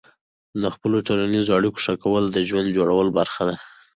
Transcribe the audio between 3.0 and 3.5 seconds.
برخه